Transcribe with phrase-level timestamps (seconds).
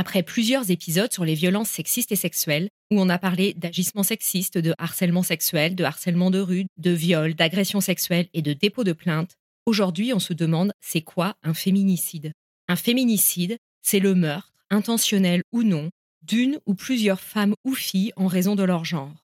[0.00, 4.56] Après plusieurs épisodes sur les violences sexistes et sexuelles, où on a parlé d'agissements sexistes,
[4.56, 8.94] de harcèlement sexuel, de harcèlement de rue, de viol, d'agression sexuelle et de dépôt de
[8.94, 9.34] plainte,
[9.66, 12.32] aujourd'hui on se demande c'est quoi un féminicide?
[12.66, 15.90] Un féminicide, c'est le meurtre, intentionnel ou non,
[16.22, 19.26] d'une ou plusieurs femmes ou filles en raison de leur genre.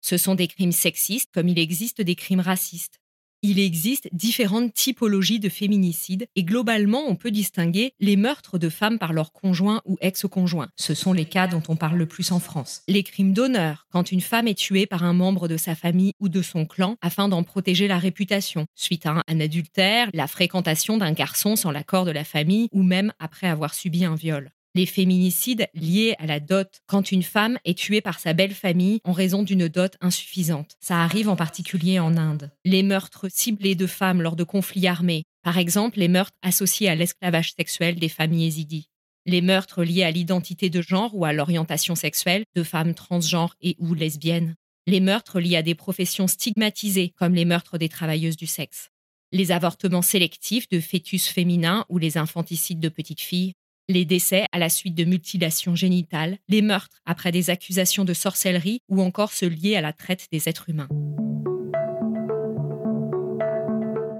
[0.00, 2.98] Ce sont des crimes sexistes comme il existe des crimes racistes.
[3.42, 8.98] Il existe différentes typologies de féminicides et globalement on peut distinguer les meurtres de femmes
[8.98, 10.68] par leur conjoint ou ex-conjoint.
[10.76, 12.82] Ce sont les cas dont on parle le plus en France.
[12.86, 16.28] Les crimes d'honneur, quand une femme est tuée par un membre de sa famille ou
[16.28, 21.12] de son clan afin d'en protéger la réputation, suite à un adultère, la fréquentation d'un
[21.12, 25.68] garçon sans l'accord de la famille ou même après avoir subi un viol les féminicides
[25.74, 29.42] liés à la dot, quand une femme est tuée par sa belle famille en raison
[29.42, 30.76] d'une dot insuffisante.
[30.80, 32.50] Ça arrive en particulier en Inde.
[32.64, 36.94] Les meurtres ciblés de femmes lors de conflits armés, par exemple les meurtres associés à
[36.94, 38.88] l'esclavage sexuel des familles yézidis.
[39.26, 43.76] Les meurtres liés à l'identité de genre ou à l'orientation sexuelle de femmes transgenres et
[43.78, 44.54] ou lesbiennes.
[44.86, 48.88] Les meurtres liés à des professions stigmatisées comme les meurtres des travailleuses du sexe.
[49.32, 53.54] Les avortements sélectifs de fœtus féminins ou les infanticides de petites filles
[53.90, 58.80] les décès à la suite de mutilations génitales, les meurtres après des accusations de sorcellerie
[58.88, 60.88] ou encore ceux liés à la traite des êtres humains.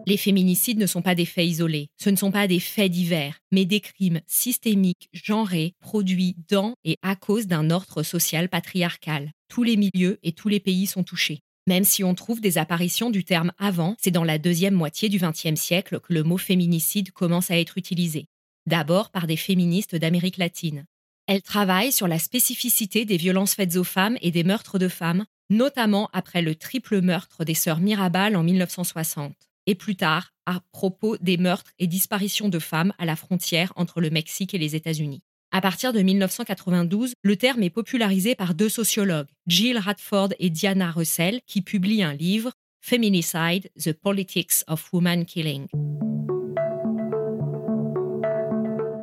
[0.07, 3.39] Les féminicides ne sont pas des faits isolés, ce ne sont pas des faits divers,
[3.53, 9.31] mais des crimes systémiques, genrés, produits dans et à cause d'un ordre social patriarcal.
[9.49, 11.43] Tous les milieux et tous les pays sont touchés.
[11.69, 15.19] Même si on trouve des apparitions du terme avant, c'est dans la deuxième moitié du
[15.19, 18.27] XXe siècle que le mot féminicide commence à être utilisé
[18.67, 20.85] d'abord par des féministes d'Amérique latine.
[21.27, 25.25] Elle travaille sur la spécificité des violences faites aux femmes et des meurtres de femmes,
[25.49, 29.35] notamment après le triple meurtre des sœurs Mirabal en 1960,
[29.67, 34.01] et plus tard à propos des meurtres et disparitions de femmes à la frontière entre
[34.01, 35.23] le Mexique et les États-Unis.
[35.53, 40.93] À partir de 1992, le terme est popularisé par deux sociologues, Jill Radford et Diana
[40.93, 45.67] Russell, qui publient un livre, Feminicide, The Politics of Woman Killing.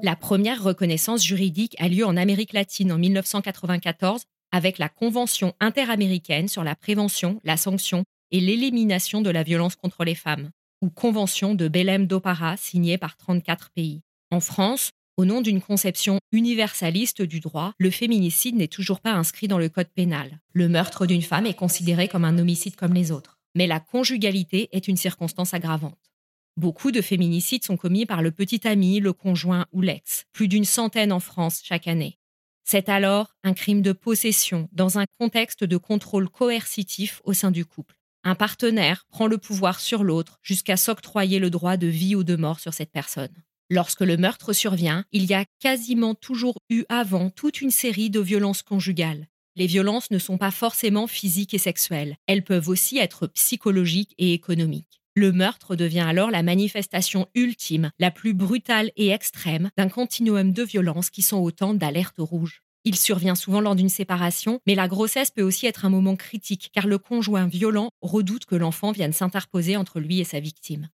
[0.08, 4.22] La première reconnaissance juridique a lieu en Amérique latine en 1994
[4.54, 10.06] avec la Convention interaméricaine sur la prévention, la sanction et l'élimination de la violence contre
[10.06, 10.52] les femmes,
[10.82, 14.00] ou Convention de Belém do Pará signée par 34 pays.
[14.32, 19.50] En France, au nom d'une conception universaliste du droit, le féminicide n'est toujours pas inscrit
[19.50, 20.40] dans le code pénal.
[20.54, 23.40] Le meurtre d'une femme est considéré comme un homicide comme les autres.
[23.56, 26.14] Mais la conjugalité est une circonstance aggravante.
[26.58, 30.66] Beaucoup de féminicides sont commis par le petit ami, le conjoint ou l'ex, plus d'une
[30.66, 32.18] centaine en France chaque année.
[32.64, 37.64] C'est alors un crime de possession dans un contexte de contrôle coercitif au sein du
[37.64, 37.94] couple.
[38.24, 42.36] Un partenaire prend le pouvoir sur l'autre jusqu'à s'octroyer le droit de vie ou de
[42.36, 43.44] mort sur cette personne.
[43.70, 48.20] Lorsque le meurtre survient, il y a quasiment toujours eu avant toute une série de
[48.20, 49.28] violences conjugales.
[49.56, 54.34] Les violences ne sont pas forcément physiques et sexuelles, elles peuvent aussi être psychologiques et
[54.34, 54.98] économiques.
[55.18, 60.62] Le meurtre devient alors la manifestation ultime, la plus brutale et extrême d'un continuum de
[60.62, 62.62] violences qui sont autant d'alertes rouges.
[62.84, 66.70] Il survient souvent lors d'une séparation, mais la grossesse peut aussi être un moment critique
[66.72, 70.88] car le conjoint violent redoute que l'enfant vienne s'interposer entre lui et sa victime.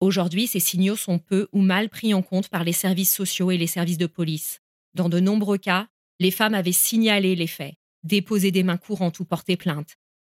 [0.00, 3.58] Aujourd'hui, ces signaux sont peu ou mal pris en compte par les services sociaux et
[3.58, 4.60] les services de police.
[4.94, 5.88] Dans de nombreux cas,
[6.20, 9.96] les femmes avaient signalé les faits, déposé des mains courantes ou porté plainte.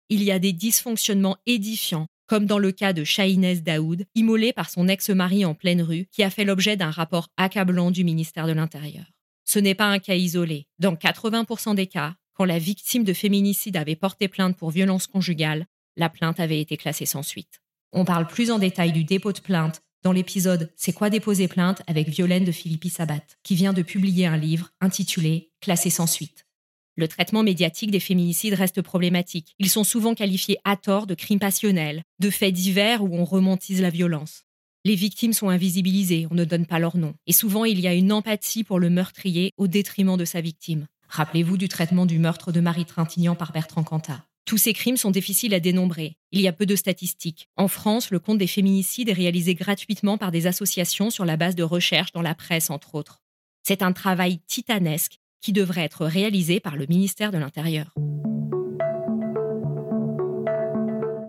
[0.10, 4.70] Il y a des dysfonctionnements édifiants comme dans le cas de Shahinez Daoud, immolée par
[4.70, 8.52] son ex-mari en pleine rue, qui a fait l'objet d'un rapport accablant du ministère de
[8.52, 9.06] l'Intérieur.
[9.46, 10.68] Ce n'est pas un cas isolé.
[10.78, 15.66] Dans 80% des cas, quand la victime de féminicide avait porté plainte pour violence conjugale,
[15.98, 17.62] la plainte avait été classée sans suite.
[17.94, 21.82] On parle plus en détail du dépôt de plainte dans l'épisode C'est quoi déposer plainte
[21.88, 26.46] avec Violaine de Philippi Sabat, qui vient de publier un livre intitulé Classé sans suite.
[26.96, 29.56] Le traitement médiatique des féminicides reste problématique.
[29.60, 33.82] Ils sont souvent qualifiés à tort de crimes passionnels, de faits divers où on romantise
[33.82, 34.44] la violence.
[34.86, 37.14] Les victimes sont invisibilisées, on ne donne pas leur nom.
[37.28, 40.88] Et souvent, il y a une empathie pour le meurtrier au détriment de sa victime.
[41.10, 44.24] Rappelez-vous du traitement du meurtre de Marie Trintignant par Bertrand Cantat.
[44.46, 46.16] Tous ces crimes sont difficiles à dénombrer.
[46.32, 47.50] Il y a peu de statistiques.
[47.56, 51.56] En France, le compte des féminicides est réalisé gratuitement par des associations sur la base
[51.56, 53.22] de recherches dans la presse, entre autres.
[53.64, 57.94] C'est un travail titanesque qui devrait être réalisé par le ministère de l'Intérieur.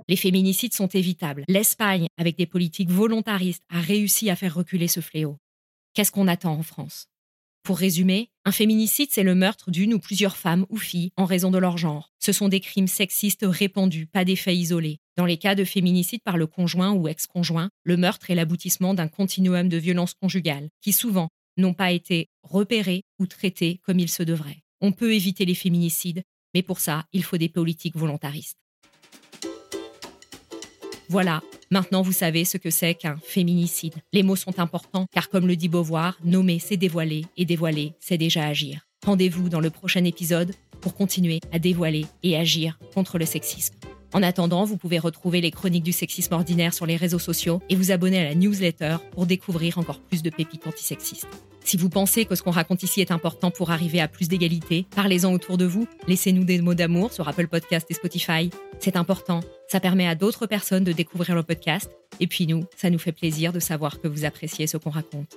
[0.09, 1.45] Les féminicides sont évitables.
[1.47, 5.39] L'Espagne, avec des politiques volontaristes, a réussi à faire reculer ce fléau.
[5.95, 7.07] Qu'est-ce qu'on attend en France?
[7.63, 11.51] Pour résumer, un féminicide, c'est le meurtre d'une ou plusieurs femmes ou filles en raison
[11.51, 12.11] de leur genre.
[12.19, 14.99] Ce sont des crimes sexistes répandus, pas des faits isolés.
[15.17, 19.09] Dans les cas de féminicide par le conjoint ou ex-conjoint, le meurtre est l'aboutissement d'un
[19.09, 21.29] continuum de violence conjugale qui souvent
[21.61, 24.63] n'ont pas été repérés ou traités comme il se devrait.
[24.81, 26.23] On peut éviter les féminicides,
[26.55, 28.57] mais pour ça, il faut des politiques volontaristes.
[31.09, 31.43] Voilà,
[31.73, 33.95] maintenant vous savez ce que c'est qu'un féminicide.
[34.13, 38.17] Les mots sont importants car comme le dit Beauvoir, nommer c'est dévoiler et dévoiler c'est
[38.17, 38.87] déjà agir.
[39.05, 43.75] Rendez-vous dans le prochain épisode pour continuer à dévoiler et agir contre le sexisme.
[44.13, 47.77] En attendant, vous pouvez retrouver les chroniques du sexisme ordinaire sur les réseaux sociaux et
[47.77, 51.50] vous abonner à la newsletter pour découvrir encore plus de pépites antisexistes.
[51.65, 54.87] Si vous pensez que ce qu'on raconte ici est important pour arriver à plus d'égalité,
[54.95, 58.51] parlez-en autour de vous, laissez-nous des mots d'amour sur Apple Podcast et Spotify.
[58.79, 62.91] C'est important, ça permet à d'autres personnes de découvrir le podcast, et puis nous, ça
[62.91, 65.37] nous fait plaisir de savoir que vous appréciez ce qu'on raconte.